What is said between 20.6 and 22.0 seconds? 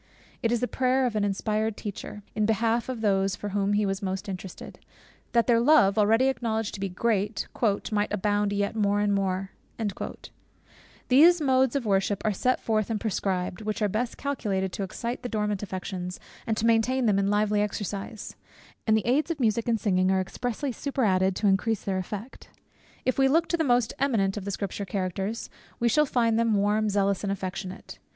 superadded to increase their